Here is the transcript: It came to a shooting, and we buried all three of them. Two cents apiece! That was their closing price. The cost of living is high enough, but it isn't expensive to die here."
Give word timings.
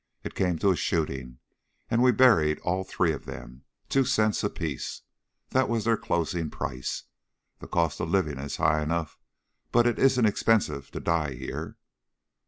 It 0.23 0.33
came 0.33 0.57
to 0.57 0.71
a 0.71 0.75
shooting, 0.75 1.37
and 1.87 2.01
we 2.01 2.11
buried 2.11 2.57
all 2.63 2.83
three 2.83 3.11
of 3.11 3.25
them. 3.25 3.65
Two 3.87 4.03
cents 4.03 4.43
apiece! 4.43 5.03
That 5.51 5.69
was 5.69 5.85
their 5.85 5.95
closing 5.95 6.49
price. 6.49 7.03
The 7.59 7.67
cost 7.67 7.99
of 7.99 8.09
living 8.09 8.39
is 8.39 8.57
high 8.57 8.81
enough, 8.81 9.19
but 9.71 9.85
it 9.85 9.99
isn't 9.99 10.25
expensive 10.25 10.89
to 10.89 10.99
die 10.99 11.35
here." 11.35 11.77